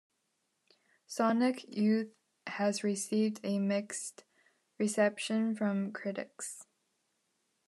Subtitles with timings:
[1.05, 2.15] "Sonic Youth"
[2.47, 4.23] has received a mixed
[4.79, 6.65] reception from critics.